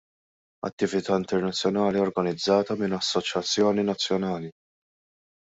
Attività 0.69 1.13
internazzjonali 1.21 1.99
organizzata 2.05 2.73
minn 2.81 2.97
assoċjazzjoni 3.01 3.87
nazzjonali. 3.93 4.53